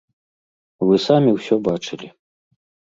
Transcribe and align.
Вы 0.89 0.95
самі 1.07 1.37
ўсё 1.37 1.55
бачылі. 1.69 2.07